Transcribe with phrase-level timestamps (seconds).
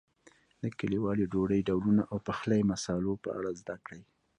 [0.61, 4.01] د کلیوالي ډوډۍ ډولونو او د پخلي مسالو په اړه زده کړئ.